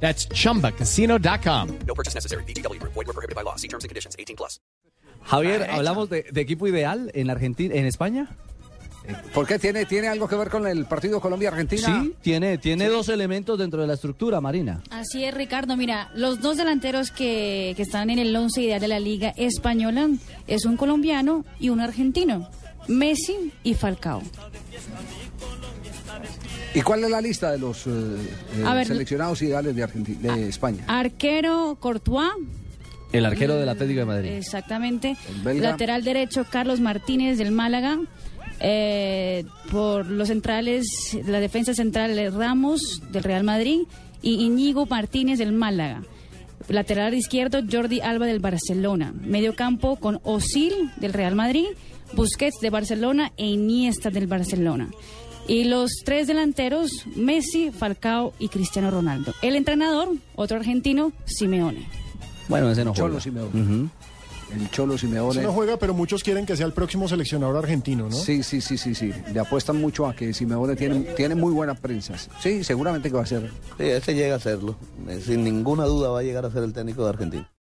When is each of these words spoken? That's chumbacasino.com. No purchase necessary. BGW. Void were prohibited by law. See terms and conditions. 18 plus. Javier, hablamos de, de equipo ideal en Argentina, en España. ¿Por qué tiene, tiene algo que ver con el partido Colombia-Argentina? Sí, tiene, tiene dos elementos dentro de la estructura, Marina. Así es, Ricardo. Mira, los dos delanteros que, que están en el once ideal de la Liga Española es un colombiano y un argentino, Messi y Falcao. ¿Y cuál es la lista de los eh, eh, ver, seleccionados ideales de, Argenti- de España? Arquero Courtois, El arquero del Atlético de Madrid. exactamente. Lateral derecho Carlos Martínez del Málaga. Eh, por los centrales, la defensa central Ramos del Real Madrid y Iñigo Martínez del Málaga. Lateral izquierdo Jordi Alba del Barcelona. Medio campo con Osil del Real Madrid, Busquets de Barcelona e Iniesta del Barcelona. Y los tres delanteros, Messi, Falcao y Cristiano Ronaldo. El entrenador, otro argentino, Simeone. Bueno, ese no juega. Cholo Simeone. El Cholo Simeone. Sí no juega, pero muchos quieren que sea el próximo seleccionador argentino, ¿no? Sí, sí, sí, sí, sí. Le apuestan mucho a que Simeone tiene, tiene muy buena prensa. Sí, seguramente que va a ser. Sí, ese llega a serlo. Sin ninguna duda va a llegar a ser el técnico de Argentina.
That's 0.00 0.28
chumbacasino.com. 0.28 1.68
No 1.86 1.94
purchase 1.94 2.14
necessary. 2.14 2.44
BGW. 2.44 2.80
Void 2.82 2.94
were 2.94 3.12
prohibited 3.12 3.34
by 3.34 3.42
law. 3.42 3.56
See 3.56 3.68
terms 3.68 3.84
and 3.84 3.88
conditions. 3.88 4.14
18 4.18 4.36
plus. 4.36 4.60
Javier, 5.24 5.68
hablamos 5.70 6.08
de, 6.08 6.24
de 6.30 6.40
equipo 6.40 6.68
ideal 6.68 7.10
en 7.12 7.30
Argentina, 7.30 7.74
en 7.74 7.86
España. 7.86 8.28
¿Por 9.34 9.46
qué 9.46 9.58
tiene, 9.58 9.84
tiene 9.86 10.08
algo 10.08 10.28
que 10.28 10.36
ver 10.36 10.50
con 10.50 10.66
el 10.66 10.86
partido 10.86 11.20
Colombia-Argentina? 11.20 12.02
Sí, 12.02 12.14
tiene, 12.22 12.58
tiene 12.58 12.88
dos 12.88 13.08
elementos 13.08 13.58
dentro 13.58 13.80
de 13.80 13.86
la 13.86 13.94
estructura, 13.94 14.40
Marina. 14.40 14.82
Así 14.90 15.24
es, 15.24 15.32
Ricardo. 15.34 15.76
Mira, 15.76 16.10
los 16.14 16.40
dos 16.40 16.56
delanteros 16.56 17.10
que, 17.10 17.74
que 17.76 17.82
están 17.82 18.10
en 18.10 18.18
el 18.18 18.34
once 18.34 18.62
ideal 18.62 18.80
de 18.80 18.88
la 18.88 18.98
Liga 19.00 19.32
Española 19.36 20.08
es 20.46 20.64
un 20.64 20.76
colombiano 20.76 21.44
y 21.60 21.68
un 21.68 21.80
argentino, 21.80 22.48
Messi 22.88 23.52
y 23.62 23.74
Falcao. 23.74 24.22
¿Y 26.76 26.82
cuál 26.82 27.02
es 27.04 27.10
la 27.10 27.20
lista 27.20 27.50
de 27.52 27.58
los 27.58 27.86
eh, 27.86 27.90
eh, 27.90 28.62
ver, 28.74 28.86
seleccionados 28.86 29.40
ideales 29.42 29.74
de, 29.74 29.82
Argenti- 29.82 30.18
de 30.18 30.48
España? 30.48 30.84
Arquero 30.88 31.76
Courtois, 31.80 32.30
El 33.12 33.24
arquero 33.24 33.56
del 33.56 33.68
Atlético 33.68 34.00
de 34.00 34.06
Madrid. 34.06 34.30
exactamente. 34.32 35.16
Lateral 35.44 36.04
derecho 36.04 36.44
Carlos 36.50 36.80
Martínez 36.80 37.38
del 37.38 37.50
Málaga. 37.52 37.98
Eh, 38.60 39.44
por 39.70 40.06
los 40.06 40.28
centrales, 40.28 40.86
la 41.26 41.40
defensa 41.40 41.74
central 41.74 42.16
Ramos 42.34 43.02
del 43.10 43.22
Real 43.22 43.44
Madrid 43.44 43.80
y 44.22 44.44
Iñigo 44.44 44.86
Martínez 44.86 45.38
del 45.38 45.52
Málaga. 45.52 46.02
Lateral 46.68 47.12
izquierdo 47.14 47.60
Jordi 47.70 48.00
Alba 48.00 48.26
del 48.26 48.40
Barcelona. 48.40 49.12
Medio 49.20 49.54
campo 49.54 49.96
con 49.96 50.20
Osil 50.24 50.72
del 50.96 51.12
Real 51.12 51.34
Madrid, 51.34 51.66
Busquets 52.14 52.58
de 52.60 52.70
Barcelona 52.70 53.32
e 53.36 53.46
Iniesta 53.46 54.10
del 54.10 54.26
Barcelona. 54.26 54.88
Y 55.48 55.64
los 55.64 56.02
tres 56.04 56.26
delanteros, 56.26 56.90
Messi, 57.14 57.70
Falcao 57.70 58.32
y 58.38 58.48
Cristiano 58.48 58.90
Ronaldo. 58.90 59.32
El 59.42 59.54
entrenador, 59.56 60.08
otro 60.34 60.56
argentino, 60.56 61.12
Simeone. 61.24 61.88
Bueno, 62.48 62.70
ese 62.70 62.84
no 62.84 62.92
juega. 62.92 63.08
Cholo 63.08 63.20
Simeone. 63.20 63.90
El 64.54 64.70
Cholo 64.70 64.96
Simeone. 64.96 65.40
Sí 65.40 65.40
no 65.40 65.52
juega, 65.52 65.76
pero 65.76 65.94
muchos 65.94 66.22
quieren 66.22 66.46
que 66.46 66.56
sea 66.56 66.66
el 66.66 66.72
próximo 66.72 67.08
seleccionador 67.08 67.56
argentino, 67.56 68.08
¿no? 68.08 68.16
Sí, 68.16 68.42
sí, 68.42 68.60
sí, 68.60 68.78
sí, 68.78 68.94
sí. 68.94 69.12
Le 69.32 69.40
apuestan 69.40 69.80
mucho 69.80 70.06
a 70.06 70.14
que 70.14 70.32
Simeone 70.32 70.76
tiene, 70.76 71.00
tiene 71.16 71.34
muy 71.34 71.52
buena 71.52 71.74
prensa. 71.74 72.14
Sí, 72.40 72.62
seguramente 72.62 73.08
que 73.10 73.16
va 73.16 73.22
a 73.22 73.26
ser. 73.26 73.50
Sí, 73.76 73.84
ese 73.84 74.14
llega 74.14 74.36
a 74.36 74.40
serlo. 74.40 74.76
Sin 75.24 75.44
ninguna 75.44 75.84
duda 75.84 76.10
va 76.10 76.20
a 76.20 76.22
llegar 76.22 76.44
a 76.44 76.50
ser 76.50 76.62
el 76.62 76.72
técnico 76.72 77.02
de 77.04 77.10
Argentina. 77.10 77.50